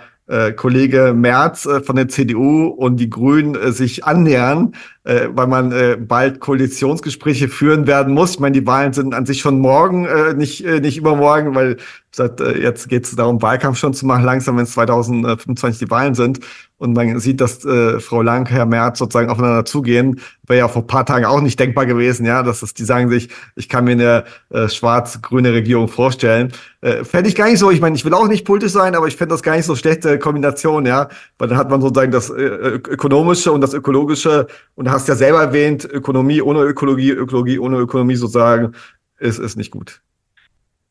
[0.55, 4.73] Kollege Merz von der CDU und die Grünen sich annähern,
[5.05, 8.31] äh, weil man äh, bald Koalitionsgespräche führen werden muss.
[8.31, 11.77] Ich meine, die Wahlen sind an sich schon morgen, äh, nicht, äh, nicht übermorgen, weil
[12.11, 15.91] seit, äh, jetzt geht es darum, Wahlkampf schon zu machen, langsam, wenn es 2025 die
[15.91, 16.39] Wahlen sind.
[16.77, 20.19] Und man sieht, dass äh, Frau Lang, Herr Merz sozusagen aufeinander zugehen.
[20.45, 23.09] Wäre ja vor ein paar Tagen auch nicht denkbar gewesen, ja, dass das, die sagen
[23.09, 26.51] sich, ich kann mir eine äh, schwarz-grüne Regierung vorstellen.
[26.81, 29.07] Äh, Fände ich gar nicht so, ich meine, ich will auch nicht politisch sein, aber
[29.07, 31.07] ich fände das gar nicht so schlechte Kombination, ja.
[31.37, 35.41] Weil dann hat man sozusagen das äh, Ökonomische und das Ökologische und hast ja selber
[35.41, 38.73] erwähnt, Ökonomie ohne Ökologie, Ökologie ohne Ökonomie sozusagen,
[39.19, 40.01] ist, ist nicht gut.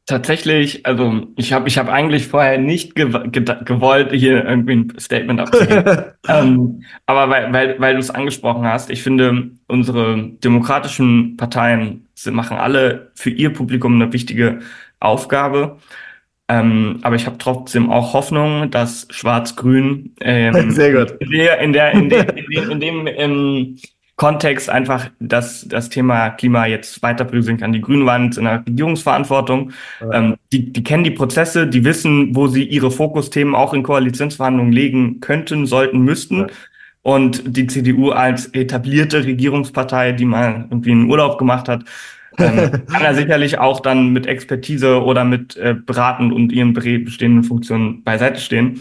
[0.07, 3.09] Tatsächlich, also ich habe ich hab eigentlich vorher nicht gew
[3.65, 6.05] gewollt, hier irgendwie ein Statement abzugeben.
[6.29, 12.59] ähm, aber weil, weil, weil du es angesprochen hast, ich finde, unsere demokratischen Parteien machen
[12.59, 14.59] alle für ihr Publikum eine wichtige
[15.01, 15.79] Aufgabe.
[16.49, 21.17] Ähm, aber ich habe trotzdem auch Hoffnung, dass Schwarz-Grün ähm, Sehr gut.
[21.21, 23.79] in der, in der, in, der, in dem, in dem ähm,
[24.17, 27.73] Kontext einfach, dass das Thema Klima jetzt weiter priorisieren kann.
[27.73, 29.73] Die Grünen waren in der Regierungsverantwortung.
[30.01, 30.13] Ja.
[30.13, 34.73] Ähm, die, die kennen die Prozesse, die wissen, wo sie ihre Fokusthemen auch in Koalitionsverhandlungen
[34.73, 36.41] legen könnten, sollten, müssten.
[36.41, 36.47] Ja.
[37.03, 41.85] Und die CDU als etablierte Regierungspartei, die mal irgendwie einen Urlaub gemacht hat,
[42.39, 47.43] ähm, kann er sicherlich auch dann mit Expertise oder mit äh, Beraten und ihren bestehenden
[47.43, 48.81] Funktionen beiseite stehen.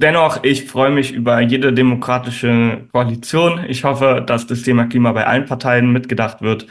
[0.00, 3.64] Dennoch, ich freue mich über jede demokratische Koalition.
[3.68, 6.68] Ich hoffe, dass das Thema Klima bei allen Parteien mitgedacht wird.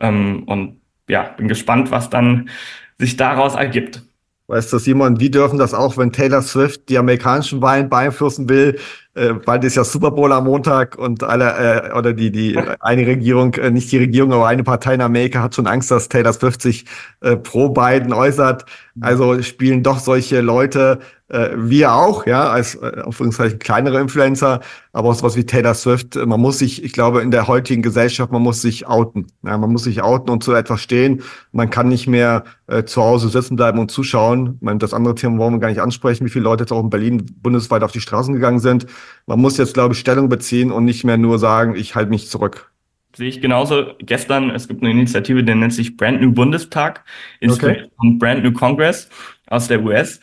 [0.00, 2.50] Ähm, und ja, bin gespannt, was dann
[2.98, 4.02] sich daraus ergibt.
[4.46, 8.78] Weißt du, Simon, wie dürfen das auch, wenn Taylor Swift die amerikanischen Wahlen beeinflussen will?
[9.14, 13.06] Äh, bald ist ja Super Bowl am Montag und alle, äh, oder die, die, eine
[13.06, 16.32] Regierung, äh, nicht die Regierung, aber eine Partei in Amerika hat schon Angst, dass Taylor
[16.32, 16.84] Swift sich
[17.20, 18.66] äh, pro Biden äußert.
[19.00, 24.60] Also spielen doch solche Leute äh, wir auch, ja, als äh, Anführungszeichen kleinere Influencer,
[24.92, 28.30] aber auch sowas wie Taylor Swift, man muss sich, ich glaube, in der heutigen Gesellschaft,
[28.30, 29.26] man muss sich outen.
[29.42, 31.22] Ja, man muss sich outen und zu etwas stehen.
[31.52, 34.56] Man kann nicht mehr äh, zu Hause sitzen bleiben und zuschauen.
[34.56, 36.82] Ich meine, das andere Thema wollen wir gar nicht ansprechen, wie viele Leute jetzt auch
[36.82, 38.86] in Berlin bundesweit auf die Straßen gegangen sind.
[39.26, 42.28] man muss jetzt, glaube ich, Stellung beziehen und nicht mehr nur sagen, ich halte mich
[42.28, 42.70] zurück.
[43.16, 43.92] Sehe ich genauso.
[44.00, 47.04] Gestern, es gibt eine Initiative, die nennt sich Brand New Bundestag,
[47.48, 47.84] okay.
[47.96, 49.08] und Brand New Congress
[49.46, 50.20] aus der US,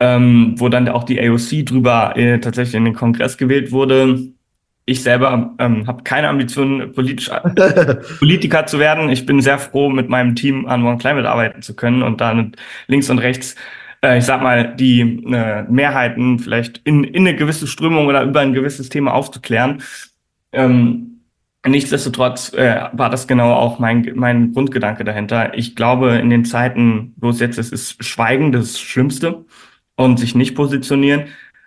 [0.00, 4.20] ähm, wo dann auch die AOC drüber äh, tatsächlich in den Kongress gewählt wurde.
[4.84, 7.30] Ich selber ähm, habe keine Ambition, politisch,
[8.18, 9.10] Politiker zu werden.
[9.10, 12.52] Ich bin sehr froh, mit meinem Team an One Climate arbeiten zu können und dann
[12.86, 13.54] links und rechts
[14.02, 18.40] äh, ich sag mal, die äh, Mehrheiten vielleicht in, in eine gewisse Strömung oder über
[18.40, 19.82] ein gewisses Thema aufzuklären.
[20.52, 21.04] Ähm,
[21.66, 25.54] Nichtsdestotrotz äh, war das genau auch mein, mein Grundgedanke dahinter.
[25.54, 29.44] Ich glaube, in den Zeiten, wo es jetzt ist, ist Schweigen das Schlimmste
[29.98, 31.24] und sich nicht positionieren.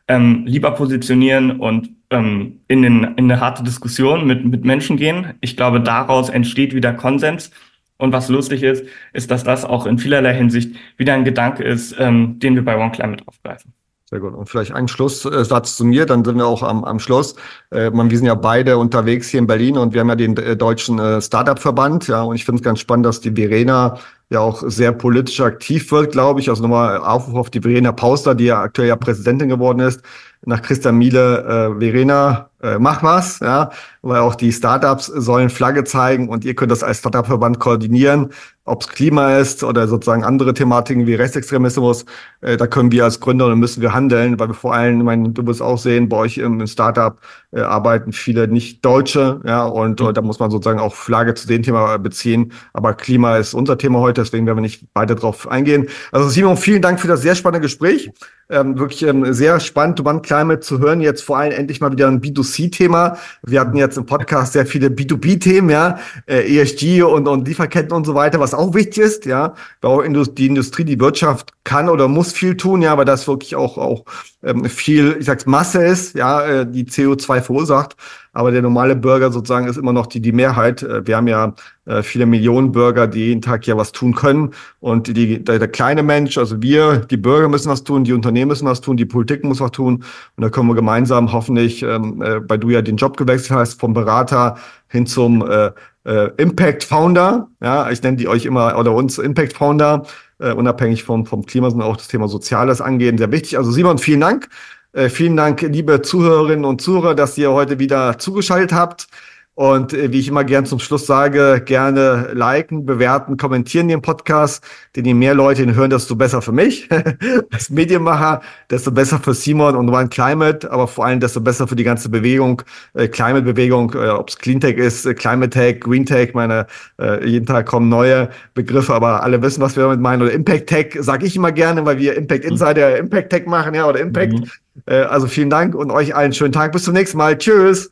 [0.08, 5.34] Ähm, lieber positionieren und ähm, in, den, in eine harte Diskussion mit, mit Menschen gehen.
[5.42, 7.52] Ich glaube, daraus entsteht wieder Konsens.
[7.98, 11.96] Und was lustig ist, ist, dass das auch in vielerlei Hinsicht wieder ein Gedanke ist,
[12.00, 13.74] ähm, den wir bei One Climate aufgreifen.
[14.06, 14.34] Sehr gut.
[14.34, 17.36] Und vielleicht ein Schlusssatz zu mir, dann sind wir auch am, am Schluss.
[17.70, 20.58] Äh, wir sind ja beide unterwegs hier in Berlin und wir haben ja den äh,
[20.58, 22.08] deutschen äh, Startup-Verband.
[22.08, 24.00] Ja, und ich finde es ganz spannend, dass die Verena
[24.32, 26.50] ja auch sehr politisch aktiv wird, glaube ich.
[26.50, 30.02] Also nochmal Aufruf auf die Verena Pauster, die ja aktuell ja Präsidentin geworden ist.
[30.46, 35.84] Nach Christa Miele, äh, Verena, äh, mach was, ja, weil auch die Startups sollen Flagge
[35.84, 38.30] zeigen und ihr könnt das als Startup-Verband koordinieren,
[38.72, 42.06] ob es Klima ist oder sozusagen andere Thematiken wie Rechtsextremismus.
[42.42, 45.06] Äh, da können wir als Gründer und müssen wir handeln, weil wir vor allem, ich
[45.06, 47.20] meine, du wirst auch sehen, bei euch im, Startup
[47.52, 50.14] äh, arbeiten viele nicht Deutsche, ja, und mhm.
[50.14, 52.54] da muss man sozusagen auch Flagge zu dem Thema beziehen.
[52.74, 55.88] Aber Klima ist unser Thema heute, deswegen werden wir nicht weiter drauf eingehen.
[56.12, 58.12] Also Simon, vielen Dank für das sehr spannende Gespräch.
[58.50, 61.00] Ähm, wirklich ähm, sehr spannend, One Climate zu hören.
[61.00, 63.18] Jetzt vor allem endlich mal wieder ein B2C B2C-Thema.
[63.44, 68.06] Wir hatten jetzt im Podcast sehr viele B2B-Themen, ja, äh, ESG und, und Lieferketten und
[68.06, 69.54] so weiter, was auch wichtig ist, ja.
[69.82, 73.56] Weil auch die Industrie, die Wirtschaft kann oder muss viel tun, ja, aber das wirklich
[73.56, 74.06] auch, auch
[74.44, 77.96] ähm, viel, ich sag's, Masse ist, ja, äh, die CO2 verursacht.
[78.34, 80.84] Aber der normale Bürger sozusagen ist immer noch die, die Mehrheit.
[80.84, 81.54] Äh, wir haben ja
[81.86, 84.54] äh, viele Millionen Bürger, die jeden Tag ja was tun können.
[84.80, 88.50] Und die, der, der kleine Mensch, also wir, die Bürger müssen was tun, die Unternehmen
[88.50, 90.04] müssen was tun, die Politik muss was tun.
[90.36, 93.80] Und da können wir gemeinsam hoffentlich, ähm, äh, weil du ja den Job gewechselt hast,
[93.80, 95.72] vom Berater hin zum äh,
[96.06, 97.50] äh, Impact Founder.
[97.62, 100.06] Ja, ich nenne die euch immer oder uns Impact Founder,
[100.40, 103.18] äh, unabhängig vom, vom Klima, sondern auch das Thema Soziales angehen.
[103.18, 103.58] Sehr wichtig.
[103.58, 104.50] Also Simon, vielen Dank.
[104.94, 109.08] Äh, vielen Dank, liebe Zuhörerinnen und Zuhörer, dass ihr heute wieder zugeschaltet habt.
[109.54, 114.64] Und äh, wie ich immer gern zum Schluss sage, gerne liken, bewerten, kommentieren den Podcast.
[114.96, 116.90] Denn je mehr Leute ihn hören, desto besser für mich
[117.52, 121.76] als Medienmacher, desto besser für Simon und One Climate, aber vor allem desto besser für
[121.76, 122.62] die ganze Bewegung,
[122.94, 126.66] äh, Climate-Bewegung, äh, ob es Cleantech ist, äh, Climate Tech, Green Tech, meine,
[127.00, 130.22] äh, jeden Tag kommen neue Begriffe, aber alle wissen, was wir damit meinen.
[130.22, 133.88] Oder Impact Tech sage ich immer gerne, weil wir Impact Insider Impact Tech machen, ja,
[133.88, 134.34] oder Impact.
[134.34, 134.46] Mhm.
[134.86, 136.72] Äh, also vielen Dank und euch allen schönen Tag.
[136.72, 137.38] Bis zum nächsten Mal.
[137.38, 137.92] Tschüss.